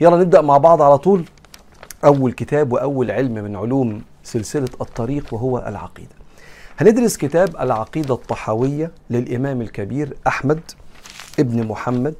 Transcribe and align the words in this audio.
يلا 0.00 0.16
نبدأ 0.16 0.40
مع 0.40 0.58
بعض 0.58 0.82
على 0.82 0.98
طول. 0.98 1.24
أول 2.04 2.32
كتاب 2.32 2.72
وأول 2.72 3.10
علم 3.10 3.34
من 3.34 3.56
علوم 3.56 4.02
سلسلة 4.22 4.68
الطريق 4.80 5.34
وهو 5.34 5.58
العقيدة. 5.58 6.14
هندرس 6.78 7.16
كتاب 7.16 7.56
العقيدة 7.56 8.14
الطحاوية 8.14 8.90
للإمام 9.10 9.60
الكبير 9.60 10.16
أحمد 10.26 10.60
ابن 11.38 11.66
محمد 11.66 12.14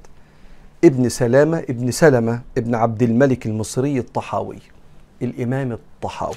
ابن 0.84 1.08
سلامة 1.08 1.58
ابن 1.58 1.90
سلمة 1.90 2.40
ابن 2.58 2.74
عبد 2.74 3.02
الملك 3.02 3.46
المصري 3.46 3.98
الطحاوي 3.98 4.58
الإمام 5.22 5.72
الطحاوي. 5.72 6.34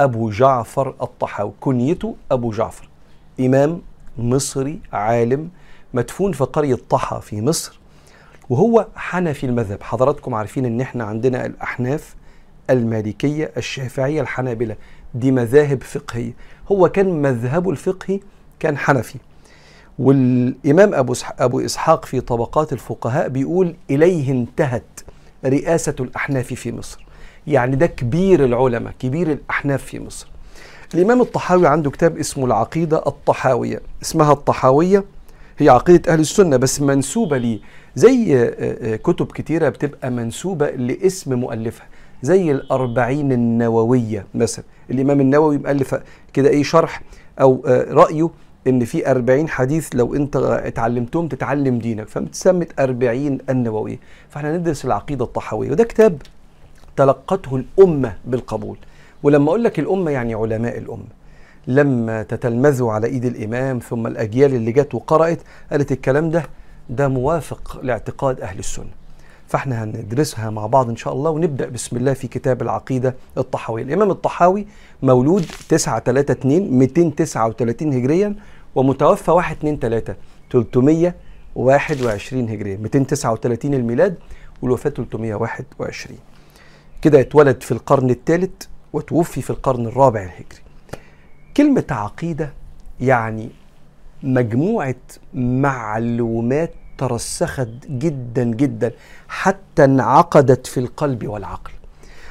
أبو 0.00 0.30
جعفر 0.30 0.94
الطحاوي 1.02 1.52
كنيته 1.60 2.14
أبو 2.30 2.50
جعفر 2.50 2.88
إمام 3.40 3.82
مصري 4.18 4.80
عالم 4.92 5.50
مدفون 5.94 6.32
في 6.32 6.44
قرية 6.44 6.78
طحا 6.90 7.18
في 7.20 7.40
مصر. 7.40 7.79
وهو 8.50 8.86
حنفي 8.96 9.46
المذهب. 9.46 9.82
حضراتكم 9.82 10.34
عارفين 10.34 10.64
إن 10.64 10.80
إحنا 10.80 11.04
عندنا 11.04 11.46
الأحناف 11.46 12.14
المالكية 12.70 13.50
الشافعية 13.56 14.20
الحنابلة. 14.20 14.76
دي 15.14 15.30
مذاهب 15.30 15.82
فقهية. 15.82 16.32
هو 16.72 16.88
كان 16.88 17.22
مذهبه 17.22 17.70
الفقهي 17.70 18.20
كان 18.60 18.78
حنفي. 18.78 19.18
والإمام 19.98 20.94
أبو 20.94 21.14
أبو 21.38 21.60
إسحاق 21.60 22.04
في 22.04 22.20
طبقات 22.20 22.72
الفقهاء 22.72 23.28
بيقول 23.28 23.74
إليه 23.90 24.30
انتهت 24.32 25.00
رئاسة 25.44 25.94
الأحناف 26.00 26.46
في 26.54 26.72
مصر. 26.72 27.04
يعني 27.46 27.76
ده 27.76 27.86
كبير 27.86 28.44
العلماء 28.44 28.92
كبير 28.98 29.32
الأحناف 29.32 29.84
في 29.84 30.00
مصر. 30.00 30.28
الإمام 30.94 31.20
الطحاوي 31.20 31.66
عنده 31.66 31.90
كتاب 31.90 32.18
اسمه 32.18 32.44
العقيدة 32.46 33.02
الطحاوية 33.06 33.80
اسمها 34.02 34.32
الطحاوية. 34.32 35.04
هي 35.60 35.68
عقيدة 35.68 36.12
أهل 36.12 36.20
السنة 36.20 36.56
بس 36.56 36.80
منسوبة 36.80 37.38
ليه 37.38 37.58
زي 37.94 38.46
كتب 39.04 39.26
كتيرة 39.26 39.68
بتبقى 39.68 40.10
منسوبة 40.10 40.70
لاسم 40.70 41.34
مؤلفها. 41.34 41.86
زي 42.22 42.50
الأربعين 42.50 43.32
النووية 43.32 44.26
مثلا. 44.34 44.64
الإمام 44.90 45.20
النووي 45.20 45.58
مؤلف 45.58 46.00
كده 46.32 46.48
إيه 46.48 46.62
شرح 46.62 47.02
أو 47.40 47.62
رأيه 47.90 48.30
إن 48.66 48.84
في 48.84 49.10
أربعين 49.10 49.48
حديث 49.48 49.88
لو 49.94 50.14
أنت 50.14 50.36
اتعلمتهم 50.36 51.28
تتعلم 51.28 51.78
دينك. 51.78 52.08
فمتسمت 52.08 52.80
أربعين 52.80 53.38
النووية. 53.50 53.98
فإحنا 54.28 54.56
ندرس 54.56 54.84
العقيدة 54.84 55.24
الطحاوية. 55.24 55.70
وده 55.70 55.84
كتاب 55.84 56.22
تلقته 56.96 57.56
الأمة 57.56 58.16
بالقبول. 58.24 58.76
ولما 59.22 59.48
أقول 59.48 59.64
لك 59.64 59.78
الأمة 59.78 60.10
يعني 60.10 60.34
علماء 60.34 60.78
الأمة. 60.78 61.19
لما 61.66 62.22
تتلمذوا 62.22 62.92
على 62.92 63.06
إيد 63.06 63.24
الإمام 63.24 63.78
ثم 63.78 64.06
الأجيال 64.06 64.54
اللي 64.54 64.72
جت 64.72 64.94
وقرأت 64.94 65.38
قالت 65.70 65.92
الكلام 65.92 66.30
ده 66.30 66.42
ده 66.90 67.08
موافق 67.08 67.80
لاعتقاد 67.82 68.40
أهل 68.40 68.58
السنة. 68.58 68.90
فإحنا 69.48 69.84
هندرسها 69.84 70.50
مع 70.50 70.66
بعض 70.66 70.88
إن 70.88 70.96
شاء 70.96 71.12
الله 71.12 71.30
ونبدأ 71.30 71.68
بسم 71.68 71.96
الله 71.96 72.12
في 72.12 72.28
كتاب 72.28 72.62
العقيدة 72.62 73.14
الطحاوية. 73.38 73.82
الإمام 73.82 74.10
الطحاوي 74.10 74.66
مولود 75.02 75.46
9 75.68 76.00
3 76.00 76.32
2 76.32 76.78
239 76.78 77.92
هجريا 77.94 78.34
ومتوفى 78.74 79.30
1 79.30 79.56
2 79.56 79.78
3 79.78 80.14
321 80.52 82.48
هجريا 82.48 82.76
239 82.76 83.74
الميلاد 83.74 84.14
والوفاة 84.62 84.90
321 84.90 86.18
كده 87.02 87.20
اتولد 87.20 87.62
في 87.62 87.72
القرن 87.72 88.10
الثالث 88.10 88.62
وتوفي 88.92 89.42
في 89.42 89.50
القرن 89.50 89.86
الرابع 89.86 90.20
الهجري. 90.22 90.60
كلمة 91.56 91.84
عقيدة 91.90 92.52
يعني 93.00 93.50
مجموعة 94.22 94.94
معلومات 95.34 96.74
ترسخت 96.98 97.68
جدا 97.88 98.44
جدا 98.44 98.92
حتى 99.28 99.84
انعقدت 99.84 100.66
في 100.66 100.80
القلب 100.80 101.28
والعقل. 101.28 101.70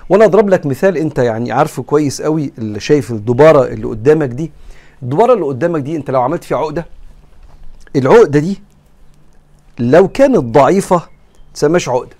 وأنا 0.09 0.25
أضرب 0.25 0.49
لك 0.49 0.65
مثال 0.65 0.97
أنت 0.97 1.19
يعني 1.19 1.51
عارفه 1.51 1.83
كويس 1.83 2.21
قوي 2.21 2.51
اللي 2.57 2.79
شايف 2.79 3.11
الدبارة 3.11 3.67
اللي 3.67 3.87
قدامك 3.87 4.29
دي. 4.29 4.51
الدبارة 5.03 5.33
اللي 5.33 5.45
قدامك 5.45 5.81
دي 5.81 5.95
أنت 5.95 6.11
لو 6.11 6.21
عملت 6.21 6.43
فيها 6.43 6.57
عقدة 6.57 6.85
العقدة 7.95 8.39
دي 8.39 8.61
لو 9.79 10.07
كانت 10.07 10.37
ضعيفة 10.37 11.01
تسماش 11.53 11.89
عقدة. 11.89 12.18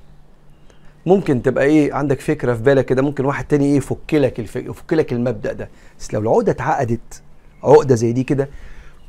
ممكن 1.05 1.41
تبقى 1.41 1.63
إيه 1.63 1.93
عندك 1.93 2.21
فكرة 2.21 2.53
في 2.53 2.63
بالك 2.63 2.85
كده 2.85 3.01
ممكن 3.01 3.25
واحد 3.25 3.45
تاني 3.45 3.65
إيه 3.65 3.77
يفك 3.77 4.13
لك 4.13 4.39
الفك... 4.39 4.65
يفك 4.65 4.93
لك 4.93 5.13
المبدأ 5.13 5.53
ده. 5.53 5.69
بس 5.99 6.13
لو 6.13 6.21
العقدة 6.21 6.51
اتعقدت 6.51 7.21
عقدة 7.63 7.95
زي 7.95 8.11
دي 8.11 8.23
كده 8.23 8.49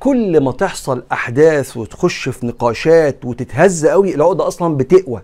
كل 0.00 0.40
ما 0.40 0.52
تحصل 0.52 1.02
أحداث 1.12 1.76
وتخش 1.76 2.28
في 2.28 2.46
نقاشات 2.46 3.24
وتتهز 3.24 3.86
قوي 3.86 4.14
العقدة 4.14 4.46
أصلا 4.48 4.76
بتقوى. 4.76 5.22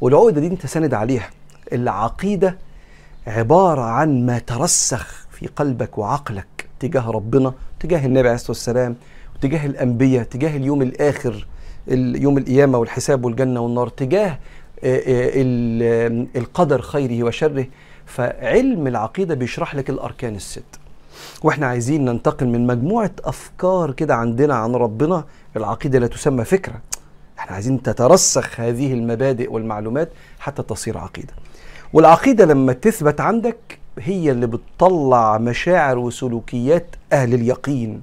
والعقدة 0.00 0.40
دي 0.40 0.46
أنت 0.46 0.66
ساند 0.66 0.94
عليها. 0.94 1.30
العقيدة 1.72 2.56
عبارة 3.26 3.80
عن 3.80 4.26
ما 4.26 4.38
ترسخ 4.38 5.26
في 5.30 5.46
قلبك 5.46 5.98
وعقلك 5.98 6.46
تجاه 6.80 7.10
ربنا 7.10 7.52
تجاه 7.80 8.06
النبي 8.06 8.20
عليه 8.28 8.34
الصلاة 8.34 8.50
والسلام 8.50 8.96
وتجاه 9.36 9.66
الأنبياء 9.66 10.24
تجاه 10.24 10.56
اليوم 10.56 10.82
الآخر 10.82 11.46
يوم 11.90 12.38
القيامة 12.38 12.78
والحساب 12.78 13.24
والجنة 13.24 13.60
والنار 13.60 13.88
تجاه 13.88 14.38
القدر 16.36 16.82
خيره 16.82 17.24
وشره 17.24 17.66
فعلم 18.06 18.86
العقيدة 18.86 19.34
بيشرح 19.34 19.74
لك 19.74 19.90
الأركان 19.90 20.34
الست. 20.34 20.64
وإحنا 21.42 21.66
عايزين 21.66 22.04
ننتقل 22.04 22.46
من 22.46 22.66
مجموعة 22.66 23.10
أفكار 23.24 23.90
كده 23.92 24.14
عندنا 24.14 24.54
عن 24.54 24.74
ربنا 24.74 25.24
العقيدة 25.56 25.98
لا 25.98 26.06
تسمى 26.06 26.44
فكرة. 26.44 26.80
إحنا 27.38 27.52
عايزين 27.52 27.82
تترسخ 27.82 28.60
هذه 28.60 28.92
المبادئ 28.92 29.52
والمعلومات 29.52 30.08
حتى 30.38 30.62
تصير 30.62 30.98
عقيدة. 30.98 31.32
والعقيدة 31.92 32.44
لما 32.44 32.72
تثبت 32.72 33.20
عندك 33.20 33.78
هي 33.98 34.30
اللي 34.30 34.46
بتطلع 34.46 35.38
مشاعر 35.38 35.98
وسلوكيات 35.98 36.86
أهل 37.12 37.34
اليقين. 37.34 38.02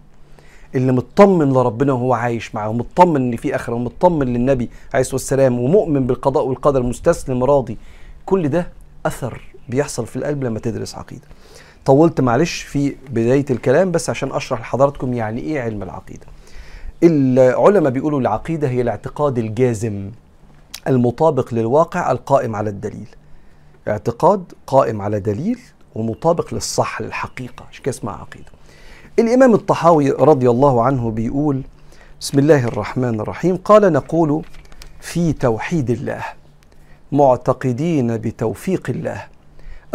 اللي 0.76 0.92
مطمن 0.92 1.54
لربنا 1.54 1.94
وهو 1.94 2.14
عايش 2.14 2.56
معاه 2.56 2.70
ومطمن 2.70 3.16
إن 3.22 3.36
في 3.36 3.56
آخرة 3.56 3.74
ومطمن 3.76 4.28
للنبي 4.28 4.70
عليه 4.94 5.02
الصلاة 5.02 5.16
والسلام 5.16 5.60
ومؤمن 5.60 6.08
بالقضاء 6.08 6.46
والقدر 6.46 6.84
مستسلم 6.84 7.44
راضي. 7.44 7.78
كل 8.26 8.50
ده 8.50 8.68
أثر 9.06 9.42
بيحصل 9.70 10.06
في 10.08 10.16
القلب 10.16 10.44
لما 10.44 10.60
تدرس 10.60 10.96
عقيدة. 10.96 11.28
طولت 11.86 12.22
معلش 12.22 12.62
في 12.62 12.96
بداية 13.10 13.46
الكلام 13.50 13.92
بس 13.92 14.10
عشان 14.10 14.32
أشرح 14.32 14.60
لحضراتكم 14.60 15.14
يعني 15.14 15.42
إيه 15.42 15.62
علم 15.62 15.84
العقيدة. 15.84 16.26
العلماء 17.04 17.92
بيقولوا 17.92 18.20
العقيدة 18.20 18.68
هي 18.70 18.82
الاعتقاد 18.82 19.38
الجازم 19.38 20.12
المطابق 20.88 21.54
للواقع 21.54 22.12
القائم 22.12 22.56
على 22.56 22.70
الدليل. 22.70 23.08
اعتقاد 23.88 24.54
قائم 24.68 25.02
على 25.02 25.20
دليل 25.20 25.60
ومطابق 25.96 26.54
للصح 26.54 27.02
للحقيقة. 27.02 27.66
عشان 27.72 27.84
كده 27.84 27.96
اسمها 27.96 28.14
عقيدة؟ 28.14 28.52
الإمام 29.20 29.54
الطحاوي 29.54 30.12
رضي 30.12 30.50
الله 30.50 30.84
عنه 30.84 31.12
بيقول 31.12 31.62
بسم 32.22 32.40
الله 32.40 32.66
الرحمن 32.66 33.20
الرحيم 33.20 33.56
قال 33.58 33.94
نقول 33.94 34.42
في 35.02 35.34
توحيد 35.34 35.90
الله 35.90 36.24
معتقدين 37.12 38.18
بتوفيق 38.18 38.90
الله 38.90 39.24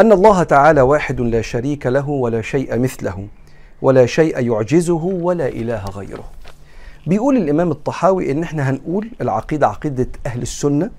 أن 0.01 0.13
الله 0.13 0.43
تعالى 0.43 0.81
واحد 0.81 1.21
لا 1.21 1.43
شريك 1.43 1.87
له 1.87 2.09
ولا 2.09 2.43
شيء 2.43 2.79
مثله 2.79 3.27
ولا 3.83 4.07
شيء 4.07 4.41
يعجزه 4.41 5.05
ولا 5.05 5.49
إله 5.49 5.85
غيره. 5.85 6.25
بيقول 7.07 7.37
الإمام 7.37 7.71
الطحاوي 7.71 8.31
إن 8.33 8.43
إحنا 8.43 8.71
هنقول 8.71 9.11
العقيدة 9.21 9.67
عقيدة 9.67 10.09
أهل 10.27 10.43
السنة 10.43 10.91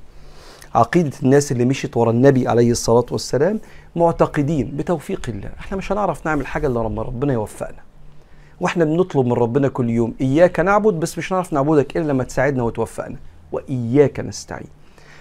عقيدة 0.75 1.11
الناس 1.23 1.51
اللي 1.51 1.65
مشيت 1.65 1.97
ورا 1.97 2.11
النبي 2.11 2.47
عليه 2.47 2.71
الصلاة 2.71 3.05
والسلام 3.11 3.59
معتقدين 3.95 4.71
بتوفيق 4.77 5.21
الله. 5.27 5.49
إحنا 5.59 5.77
مش 5.77 5.91
هنعرف 5.91 6.25
نعمل 6.25 6.47
حاجة 6.47 6.67
إلا 6.67 6.79
لما 6.79 7.01
ربنا 7.01 7.33
يوفقنا. 7.33 7.90
وإحنا 8.61 8.85
بنطلب 8.85 9.25
من 9.25 9.33
ربنا 9.33 9.67
كل 9.67 9.89
يوم 9.89 10.13
إياك 10.21 10.59
نعبد 10.59 10.93
بس 10.93 11.17
مش 11.17 11.33
هنعرف 11.33 11.53
نعبدك 11.53 11.97
إلا 11.97 12.11
لما 12.11 12.23
تساعدنا 12.23 12.63
وتوفقنا 12.63 13.15
وإياك 13.51 14.19
نستعين. 14.19 14.67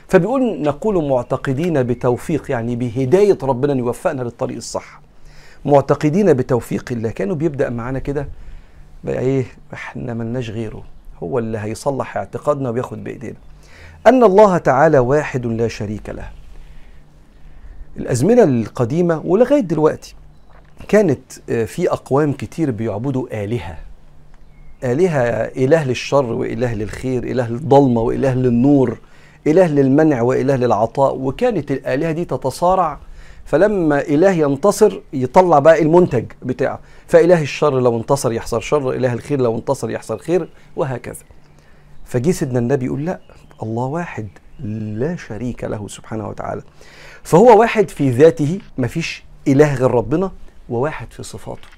فبيقول 0.09 0.63
نقول 0.63 1.09
معتقدين 1.09 1.83
بتوفيق 1.83 2.51
يعني 2.51 2.77
بهداية 2.77 3.39
ربنا 3.43 3.75
يوفقنا 3.75 4.23
للطريق 4.23 4.57
الصح. 4.57 5.01
معتقدين 5.65 6.33
بتوفيق 6.33 6.93
الله 6.93 7.11
كانوا 7.11 7.37
بيبدأ 7.37 7.71
معانا 7.71 7.99
كده 7.99 8.29
بقى 9.05 9.19
إيه 9.19 9.45
إحنا 9.73 10.15
ملناش 10.15 10.51
غيره 10.51 10.83
هو 11.23 11.39
اللي 11.39 11.59
هيصلح 11.59 12.17
اعتقادنا 12.17 12.71
وياخد 12.71 13.05
بإيدينا. 13.05 13.37
أن 14.07 14.25
الله 14.25 14.59
تعالى 14.59 14.99
واحد 14.99 15.47
لا 15.47 15.69
شريك 15.69 16.09
له. 16.11 16.29
الأزمنة 17.97 18.43
القديمة 18.45 19.23
ولغاية 19.25 19.61
دلوقتي 19.61 20.15
كانت 20.89 21.33
في 21.67 21.93
أقوام 21.93 22.33
كتير 22.33 22.71
بيعبدوا 22.71 23.45
آلهة. 23.45 23.79
آلهة 24.85 25.21
إله 25.45 25.85
للشر 25.85 26.25
وإله 26.33 26.75
للخير 26.75 27.25
إله 27.25 27.49
للضلمة 27.49 28.01
وإله 28.01 28.35
للنور 28.35 28.99
إله 29.47 29.67
للمنع 29.67 30.23
وإله 30.23 30.57
للعطاء. 30.57 31.17
وكانت 31.17 31.71
الآلهة 31.71 32.13
دي 32.13 32.25
تتصارع 32.25 32.99
فلما 33.45 34.01
إله 34.01 34.31
ينتصر 34.31 35.01
يطلع 35.13 35.59
بقى 35.59 35.83
المنتج 35.83 36.25
بتاعه. 36.43 36.79
فإله 37.07 37.43
الشر 37.43 37.81
لو 37.81 37.97
انتصر 37.97 38.33
يحصل 38.33 38.63
شر 38.63 38.91
إله 38.91 39.13
الخير 39.13 39.41
لو 39.41 39.57
انتصر 39.57 39.91
يحصل 39.91 40.21
خير 40.21 40.49
وهكذا. 40.77 41.23
فجي 42.05 42.33
سيدنا 42.33 42.59
النبي 42.59 42.87
يقول 42.87 43.05
لا 43.05 43.21
الله 43.63 43.85
واحد 43.85 44.29
لا 44.95 45.17
شريك 45.17 45.65
له 45.65 45.89
سبحانه 45.89 46.29
وتعالى. 46.29 46.63
فهو 47.23 47.61
واحد 47.61 47.89
في 47.91 48.11
ذاته 48.11 48.59
مفيش 48.79 49.25
إله 49.49 49.75
غير 49.75 49.91
ربنا. 49.91 50.31
وواحد 50.71 51.13
في 51.13 51.23
صفاته. 51.23 51.69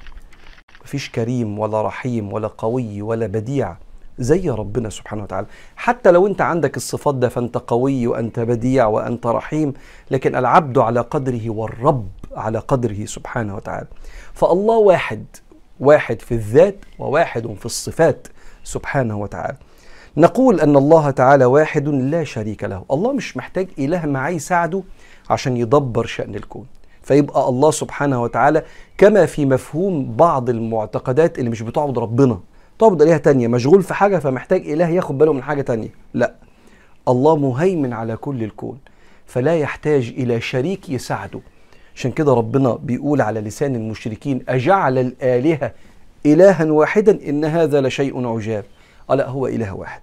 مفيش 0.85 1.11
كريم 1.11 1.59
ولا 1.59 1.83
رحيم 1.83 2.33
ولا 2.33 2.49
قوي 2.49 3.03
ولا 3.03 3.27
بديع 3.27 3.77
زي 4.19 4.51
ربنا 4.51 4.91
سبحانه 4.91 5.23
وتعالى. 5.23 5.47
حتى 5.77 6.11
لو 6.11 6.27
انت 6.27 6.41
عندك 6.41 6.77
الصفات 6.77 7.15
ده 7.15 7.29
فانت 7.29 7.59
قوي 7.59 8.07
وانت 8.07 8.41
بديع 8.41 8.87
وانت 8.87 9.27
رحيم 9.27 9.75
لكن 10.11 10.37
العبد 10.37 10.79
على 10.79 11.01
قدره 11.01 11.51
والرب 11.51 12.09
على 12.37 12.59
قدره 12.59 13.05
سبحانه 13.05 13.57
وتعالى. 13.57 13.87
فالله 14.33 14.77
واحد 14.77 15.25
واحد 15.81 16.23
في 16.23 16.33
الذات 16.33 16.77
وواحد 16.99 17.55
في 17.59 17.67
الصفات 17.67 18.29
سبحانه 18.65 19.19
وتعالى. 19.19 19.57
نقول 20.17 20.61
أن 20.61 20.77
الله 20.77 21.11
تعالى 21.11 21.45
واحد 21.45 21.89
لا 21.89 22.25
شريك 22.25 22.65
له. 22.65 22.85
الله 22.91 23.13
مش 23.13 23.37
محتاج 23.37 23.69
إله 23.79 24.07
معاه 24.07 24.31
يساعده 24.31 24.83
عشان 25.31 25.57
يدبر 25.57 26.07
شأن 26.07 26.35
الكون. 26.35 26.67
فيبقى 27.03 27.49
الله 27.49 27.71
سبحانه 27.71 28.23
وتعالى 28.23 28.63
كما 28.99 29.27
في 29.27 29.47
مفهوم 29.47 30.17
بعض 30.17 30.51
المعتقدات 30.51 31.39
اللي 31.39 31.51
مش 31.51 31.63
بتعبد 31.63 31.99
ربنا. 31.99 32.41
تعبد 32.79 33.03
آلهة 33.03 33.17
تانية 33.17 33.49
مشغول 33.49 33.83
في 33.83 33.95
حاجة 33.95 34.19
فمحتاج 34.19 34.71
إله 34.71 34.89
ياخد 34.89 35.19
باله 35.19 35.33
من 35.33 35.43
حاجة 35.43 35.63
تانية. 35.63 35.89
لا 36.15 36.35
الله 37.09 37.37
مهيمن 37.37 37.93
على 37.93 38.17
كل 38.17 38.43
الكون 38.43 38.79
فلا 39.27 39.57
يحتاج 39.57 40.15
إلى 40.17 40.41
شريك 40.41 40.89
يساعده. 40.89 41.41
عشان 41.97 42.11
كده 42.11 42.35
ربنا 42.35 42.75
بيقول 42.75 43.21
على 43.21 43.41
لسان 43.41 43.77
المشركين 43.77 44.45
أجعل 44.49 44.99
الآلهة 44.99 45.73
إلها 46.27 46.65
واحدا 46.65 47.29
إن 47.29 47.45
هذا 47.45 47.81
لشيء 47.81 48.27
عجاب. 48.27 48.65
ألا 49.11 49.29
هو 49.29 49.47
إله 49.47 49.75
واحد. 49.75 50.01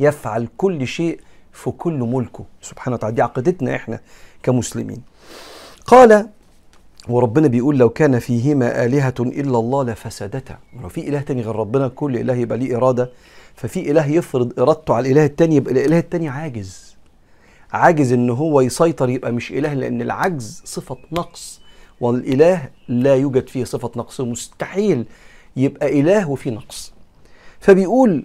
يفعل 0.00 0.48
كل 0.56 0.86
شيء 0.86 1.20
في 1.52 1.70
كل 1.70 1.98
ملكه. 1.98 2.44
سبحانه 2.62 2.94
وتعالى 2.94 3.14
دي 3.14 3.22
عقيدتنا 3.22 3.76
إحنا 3.76 4.00
كمسلمين. 4.42 5.02
قال 5.88 6.28
وربنا 7.08 7.48
بيقول 7.48 7.78
لو 7.78 7.88
كان 7.88 8.18
فيهما 8.18 8.84
آلهة 8.84 9.14
إلا 9.20 9.58
الله 9.58 9.84
لفسدتا. 9.84 10.58
لو 10.82 10.88
في 10.88 11.08
إله 11.08 11.20
تاني 11.20 11.42
غير 11.42 11.56
ربنا 11.56 11.88
كل 11.88 12.16
إله 12.16 12.34
يبقى 12.34 12.58
ليه 12.58 12.76
إرادة. 12.76 13.10
ففي 13.54 13.90
إله 13.90 14.06
يفرض 14.06 14.60
إرادته 14.60 14.94
على 14.94 15.08
الإله 15.08 15.24
التاني 15.24 15.56
يبقى 15.56 15.72
الإله 15.72 15.98
التاني 15.98 16.28
عاجز. 16.28 16.96
عاجز 17.72 18.12
إن 18.12 18.30
هو 18.30 18.60
يسيطر 18.60 19.08
يبقى 19.08 19.32
مش 19.32 19.52
إله 19.52 19.74
لأن 19.74 20.02
العجز 20.02 20.62
صفة 20.64 20.96
نقص. 21.12 21.60
والإله 22.00 22.68
لا 22.88 23.14
يوجد 23.14 23.48
فيه 23.48 23.64
صفة 23.64 23.90
نقص 23.96 24.20
مستحيل 24.20 25.06
يبقى 25.56 26.00
إله 26.00 26.30
وفيه 26.30 26.50
نقص. 26.50 26.92
فبيقول 27.60 28.24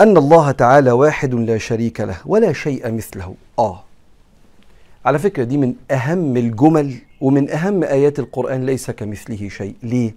أن 0.00 0.16
الله 0.16 0.50
تعالى 0.50 0.92
واحد 0.92 1.34
لا 1.34 1.58
شريك 1.58 2.00
له 2.00 2.16
ولا 2.26 2.52
شيء 2.52 2.92
مثله. 2.92 3.34
آه. 3.58 3.87
على 5.08 5.18
فكرة 5.18 5.44
دي 5.44 5.56
من 5.56 5.74
أهم 5.90 6.36
الجمل 6.36 6.94
ومن 7.20 7.50
أهم 7.50 7.82
آيات 7.82 8.18
القرآن 8.18 8.66
ليس 8.66 8.90
كمثله 8.90 9.48
شيء. 9.48 9.74
ليه؟ 9.82 10.14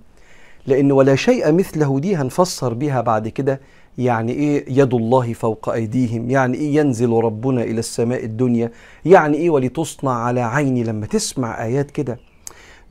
لأن 0.67 0.91
ولا 0.91 1.15
شيء 1.15 1.51
مثله 1.51 1.99
دي 1.99 2.15
هنفسر 2.15 2.73
بيها 2.73 3.01
بعد 3.01 3.27
كده. 3.27 3.61
يعني 3.97 4.31
إيه؟ 4.31 4.65
يد 4.67 4.93
الله 4.93 5.33
فوق 5.33 5.69
أيديهم. 5.69 6.29
يعني 6.29 6.57
إيه؟ 6.57 6.75
ينزل 6.75 7.09
ربنا 7.11 7.63
إلى 7.63 7.79
السماء 7.79 8.25
الدنيا. 8.25 8.71
يعني 9.05 9.38
إيه؟ 9.38 9.49
ولتصنع 9.49 10.11
على 10.11 10.41
عيني. 10.41 10.83
لما 10.83 11.05
تسمع 11.05 11.65
آيات 11.65 11.91
كده 11.91 12.19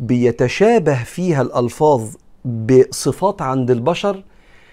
بيتشابه 0.00 1.04
فيها 1.04 1.42
الألفاظ 1.42 2.02
بصفات 2.44 3.42
عند 3.42 3.70
البشر 3.70 4.22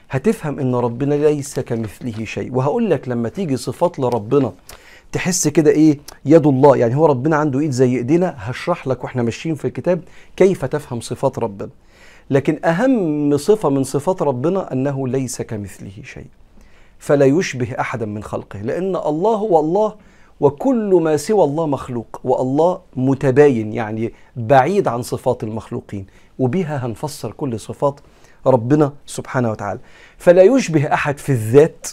هتفهم 0.10 0.60
إن 0.60 0.76
ربنا 0.76 1.16
ليس 1.16 1.60
كمثله 1.60 2.26
شيء. 2.26 2.56
وهقول 2.56 2.90
لك 2.90 3.08
لما 3.10 3.30
تيجي 3.30 3.58
صفات 3.58 4.00
لربنا 4.00 4.54
تحس 5.12 5.48
كده 5.48 5.72
إيه؟ 5.72 6.00
يد 6.26 6.48
الله. 6.48 6.78
يعني 6.78 6.96
هو 6.96 7.06
ربنا 7.06 7.36
عنده 7.36 7.60
إيد 7.60 7.72
زي 7.72 7.98
إيدينا 7.98 8.36
هشرح 8.38 8.88
لك 8.88 9.04
وإحنا 9.04 9.24
ماشيين 9.24 9.56
في 9.56 9.66
الكتاب 9.66 10.02
كيف 10.36 10.66
تفهم 10.66 11.02
صفات 11.02 11.40
ربنا. 11.40 11.70
لكن 12.30 12.60
أهم 12.66 13.38
صفة 13.38 13.70
من 13.70 13.84
صفات 13.84 14.22
ربنا 14.22 14.74
أنه 14.74 15.08
ليس 15.08 15.42
كمثله 15.42 15.92
شيء 16.04 16.26
فلا 17.00 17.26
يشبه 17.26 17.80
أحدا 17.80 18.06
من 18.06 18.24
خلقه 18.24 18.62
لأن 18.62 18.96
الله 18.96 19.36
هو 19.36 19.60
الله 19.60 19.96
وكل 20.40 21.00
ما 21.04 21.18
سوى 21.18 21.44
الله 21.44 21.66
مخلوق 21.68 22.20
والله 22.24 22.82
متباين 22.96 23.74
يعني 23.74 24.14
بعيد 24.36 24.88
عن 24.88 25.02
صفات 25.02 25.44
المخلوقين 25.44 26.06
وبها 26.40 26.86
هنفسر 26.86 27.32
كل 27.32 27.60
صفات 27.60 28.00
ربنا 28.46 28.94
سبحانه 29.06 29.52
وتعالى. 29.52 29.80
فلا 30.18 30.42
يشبه 30.44 30.94
أحد 30.94 31.18
في 31.18 31.30
الذات 31.32 31.88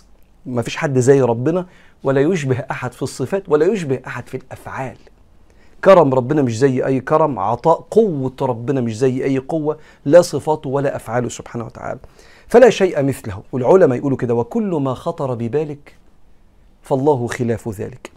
ما 0.46 0.62
فيش 0.62 0.76
حد 0.76 0.98
زي 0.98 1.20
ربنا 1.20 1.66
ولا 2.04 2.20
يشبه 2.20 2.64
أحد 2.70 2.92
في 2.92 3.02
الصفات 3.02 3.48
ولا 3.48 3.66
يشبه 3.66 4.00
أحد 4.06 4.28
في 4.28 4.36
الأفعال. 4.36 4.96
كرم 5.84 6.14
ربنا 6.14 6.42
مش 6.42 6.58
زي 6.58 6.86
أي 6.86 7.00
كرم 7.00 7.38
عطاء 7.38 7.86
قوة 7.90 8.32
ربنا 8.42 8.80
مش 8.80 8.98
زي 8.98 9.24
أي 9.24 9.38
قوة 9.38 9.78
لا 10.04 10.22
صفاته 10.22 10.70
ولا 10.70 10.96
افعاله 10.96 11.28
سبحانه 11.28 11.64
وتعالى. 11.64 12.00
فلا 12.48 12.70
شيء 12.70 13.02
مثله. 13.02 13.42
والعلماء 13.52 13.98
يقولوا 13.98 14.18
كده 14.18 14.34
وكل 14.34 14.70
ما 14.70 14.94
خطر 14.94 15.34
ببالك 15.34 15.94
فالله 16.82 17.26
خلاف 17.26 17.68
ذلك. 17.68 18.10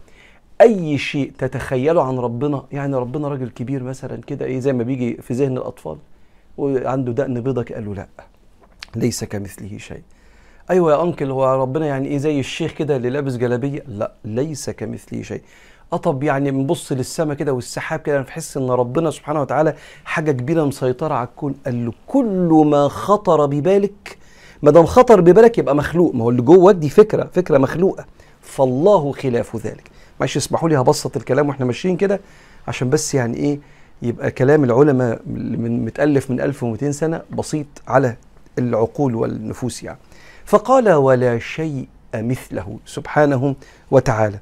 أي 0.61 0.97
شيء 0.97 1.31
تتخيله 1.37 2.03
عن 2.03 2.17
ربنا 2.19 2.63
يعني 2.71 2.95
ربنا 2.95 3.27
راجل 3.27 3.49
كبير 3.49 3.83
مثلا 3.83 4.21
كده 4.21 4.45
إيه 4.45 4.59
زي 4.59 4.73
ما 4.73 4.83
بيجي 4.83 5.17
في 5.21 5.33
ذهن 5.33 5.57
الأطفال 5.57 5.97
وعنده 6.57 7.11
دقن 7.11 7.41
بيضة 7.41 7.63
قال 7.63 7.85
له 7.85 7.93
لا 7.93 8.07
ليس 8.95 9.23
كمثله 9.23 9.77
شيء. 9.77 10.01
أيوه 10.69 10.91
يا 10.91 11.03
أنكل 11.03 11.31
هو 11.31 11.61
ربنا 11.61 11.85
يعني 11.85 12.07
إيه 12.07 12.17
زي 12.17 12.39
الشيخ 12.39 12.71
كده 12.71 12.95
اللي 12.95 13.09
لابس 13.09 13.35
جلابية؟ 13.35 13.83
لا 13.87 14.11
ليس 14.25 14.69
كمثله 14.69 15.21
شيء. 15.21 15.41
طب 16.03 16.23
يعني 16.23 16.51
بنبص 16.51 16.91
للسماء 16.91 17.35
كده 17.35 17.53
والسحاب 17.53 17.99
كده 17.99 18.21
نحس 18.21 18.57
إن 18.57 18.69
ربنا 18.69 19.11
سبحانه 19.11 19.41
وتعالى 19.41 19.73
حاجة 20.05 20.31
كبيرة 20.31 20.63
مسيطرة 20.63 21.13
على 21.13 21.27
الكون. 21.27 21.55
قال 21.65 21.85
له 21.85 21.93
كل 22.07 22.63
ما 22.71 22.87
خطر 22.87 23.45
ببالك 23.45 24.17
ما 24.61 24.71
دام 24.71 24.85
خطر 24.85 25.21
ببالك 25.21 25.57
يبقى 25.57 25.75
مخلوق. 25.75 26.15
ما 26.15 26.23
هو 26.23 26.29
اللي 26.29 26.41
جوه 26.41 26.71
دي 26.71 26.89
فكرة 26.89 27.29
فكرة 27.33 27.57
مخلوقة. 27.57 28.05
فالله 28.41 29.11
خلاف 29.11 29.55
ذلك. 29.55 29.91
معلش 30.19 30.37
اسمحوا 30.37 30.69
لي 30.69 30.77
هبسط 30.77 31.17
الكلام 31.17 31.49
وإحنا 31.49 31.65
ماشيين 31.65 31.97
كده 31.97 32.19
عشان 32.67 32.89
بس 32.89 33.15
يعني 33.15 33.37
إيه 33.37 33.59
يبقى 34.01 34.31
كلام 34.31 34.63
العلماء 34.63 35.21
من 35.27 35.85
متألف 35.85 36.31
من 36.31 36.41
1200 36.41 36.91
سنة 36.91 37.21
بسيط 37.31 37.65
على 37.87 38.15
العقول 38.59 39.15
والنفوس 39.15 39.83
يعني. 39.83 39.97
فقال 40.47 40.89
ولا 40.89 41.39
شيء 41.39 41.87
مثله 42.15 42.79
سبحانه 42.85 43.55
وتعالى. 43.91 44.39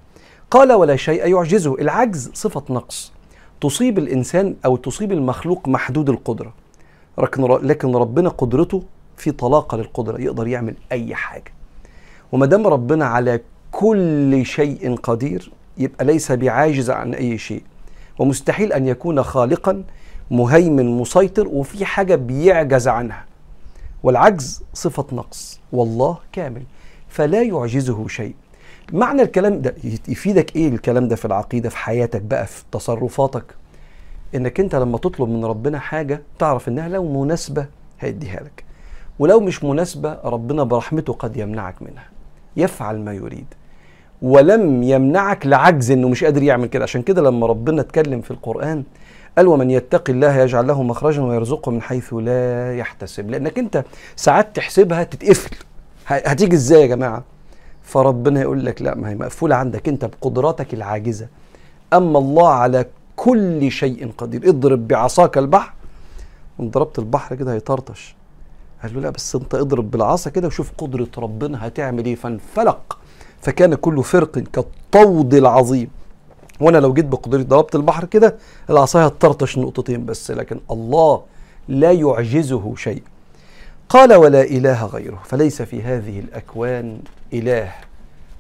قال 0.52 0.74
ولا 0.74 0.96
شيء 0.96 1.28
يعجزه. 1.28 1.76
العجز 1.76 2.32
صفة 2.34 2.64
نقص. 2.70 3.12
تصيب 3.62 3.98
الإنسان 3.98 4.56
أو 4.66 4.76
تصيب 4.76 5.12
المخلوق 5.12 5.68
محدود 5.68 6.10
القدرة. 6.10 6.54
لكن 7.62 7.96
ربنا 7.96 8.30
قدرته 8.30 8.84
في 9.18 9.32
طلاقة 9.32 9.78
للقدرة 9.78 10.22
يقدر 10.22 10.48
يعمل 10.48 10.76
أي 10.92 11.16
حاجة. 11.16 11.54
وما 12.32 12.46
دام 12.46 12.68
ربنا 12.68 13.06
على 13.06 13.42
كل 13.72 14.46
شيء 14.46 14.96
قدير 14.96 15.52
يبقى 15.78 16.06
ليس 16.06 16.32
بعاجز 16.32 16.90
عن 16.90 17.14
أي 17.14 17.38
شيء. 17.38 17.64
ومستحيل 18.20 18.74
أن 18.74 18.88
يكون 18.88 19.24
خالقا 19.24 19.84
مهيمن 20.32 20.98
مسيطر 20.98 21.48
وفي 21.48 21.86
حاجة 21.86 22.16
بيعجز 22.16 22.88
عنها. 22.88 23.26
والعجز 24.04 24.64
صفة 24.74 25.06
نقص. 25.12 25.60
والله 25.72 26.18
كامل. 26.32 26.64
فلا 27.10 27.42
يعجزه 27.42 28.08
شيء. 28.08 28.36
معنى 28.94 29.22
الكلام 29.22 29.62
ده 29.62 29.76
يفيدك 30.08 30.56
إيه 30.56 30.70
الكلام 30.70 31.08
ده 31.08 31.16
في 31.16 31.26
العقيدة 31.26 31.70
في 31.70 31.78
حياتك 31.78 32.22
بقى 32.22 32.48
في 32.48 32.64
تصرفاتك؟ 32.72 33.44
إنك 34.36 34.60
أنت 34.60 34.76
لما 34.76 34.98
تطلب 34.98 35.30
من 35.30 35.46
ربنا 35.46 35.80
حاجة 35.80 36.22
تعرف 36.40 36.68
إنها 36.68 36.90
لو 36.90 37.24
مناسبة 37.24 37.66
هيديها 38.00 38.40
لك. 38.44 38.64
ولو 39.20 39.40
مش 39.40 39.64
مناسبة 39.64 40.18
ربنا 40.24 40.64
برحمته 40.64 41.14
قد 41.14 41.38
يمنعك 41.38 41.82
منها. 41.82 42.04
يفعل 42.58 43.00
ما 43.00 43.14
يريد. 43.14 43.46
ولم 44.22 44.84
يمنعك 44.84 45.48
لعجز 45.48 45.92
إنه 45.92 46.10
مش 46.10 46.24
قادر 46.24 46.44
يعمل 46.44 46.68
كده. 46.68 46.84
عشان 46.84 47.02
كده 47.02 47.22
لما 47.22 47.48
ربنا 47.48 47.82
اتكلم 47.82 48.22
في 48.22 48.32
القرآن 48.32 48.84
قال 49.38 49.48
ومن 49.48 49.72
يتقي 49.72 50.14
الله 50.14 50.38
يجعل 50.38 50.68
له 50.68 50.84
مخرجا 50.84 51.22
ويرزقه 51.22 51.72
من 51.72 51.82
حيث 51.82 52.14
لا 52.14 52.78
يحتسب. 52.78 53.30
لأنك 53.30 53.60
أنت 53.60 53.84
ساعات 54.16 54.56
تحسبها 54.56 55.04
تتقفل. 55.04 55.56
هتيجي 56.06 56.56
إزاي 56.56 56.82
يا 56.82 56.86
جماعة؟ 56.86 57.24
فربنا 57.84 58.42
يقول 58.42 58.66
لك 58.66 58.82
لا 58.82 58.96
ما 58.96 59.10
هي 59.10 59.16
مقفولة 59.16 59.56
عندك 59.56 59.88
أنت 59.88 60.06
بقدراتك 60.06 60.74
العاجزة. 60.74 61.28
أما 61.94 62.20
الله 62.20 62.50
على 62.50 62.86
كل 63.16 63.72
شيء 63.72 64.12
قدير. 64.18 64.50
اضرب 64.50 64.88
بعصاك 64.88 65.38
البحر. 65.38 65.74
وان 66.60 66.70
ضربت 66.70 67.00
البحر 67.00 67.36
كده 67.36 67.54
هيطرطش. 67.54 68.16
قال 68.84 68.94
له 68.94 69.02
لا 69.02 69.10
بس 69.10 69.36
أنت 69.36 69.56
اضرب 69.56 69.92
بالعصا 69.92 70.30
كده 70.30 70.48
وشوف 70.48 70.72
قدرة 70.78 71.08
ربنا 71.18 71.68
هتعمل 71.68 72.06
إيه. 72.06 72.16
فانفلق. 72.16 72.98
فكان 73.42 73.76
كل 73.76 74.04
فرق 74.04 74.32
كالطود 74.40 75.34
العظيم. 75.34 75.90
وأنا 76.60 76.78
لو 76.78 76.94
جيت 76.94 77.06
بقدرتي 77.06 77.44
ضربت 77.44 77.76
البحر 77.76 78.06
كده 78.06 78.36
العصاية 78.70 79.06
هتطرطش 79.06 79.58
نقطتين 79.58 80.06
بس 80.06 80.32
لكن 80.32 80.60
الله 80.72 81.22
لا 81.68 81.92
يعجزه 81.92 82.76
شيء. 82.76 83.04
قال 83.90 84.14
ولا 84.14 84.42
إله 84.42 84.86
غيره 84.86 85.22
فليس 85.26 85.62
في 85.62 85.82
هذه 85.84 86.20
الأكوان 86.20 87.00
إله 87.34 87.72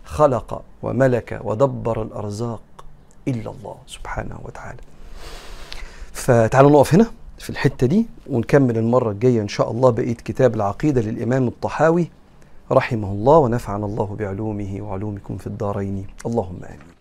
خلق 0.06 0.62
وملك 0.84 1.40
ودبر 1.44 2.02
الأرزاق 2.02 2.62
إلا 3.28 3.52
الله 3.52 3.76
سبحانه 3.88 4.40
وتعالى. 4.44 4.80
فتعالوا 6.14 6.72
نقف 6.72 6.94
هنا 6.94 7.06
في 7.40 7.50
الحتة 7.50 7.88
دي 7.88 8.06
ونكمل 8.30 8.78
المرة 8.78 9.12
الجاية 9.12 9.42
إن 9.42 9.48
شاء 9.48 9.72
الله 9.72 9.90
بقية 9.90 10.14
كتاب 10.14 10.56
العقيدة 10.56 11.02
للإمام 11.02 11.48
الطحاوي 11.48 12.10
رحمه 12.72 13.12
الله 13.12 13.38
ونفعنا 13.38 13.86
الله 13.86 14.16
بعلومه 14.20 14.78
وعلومكم 14.82 15.38
في 15.38 15.48
الدارين. 15.48 16.08
اللهم 16.26 16.60
آمين. 16.64 16.95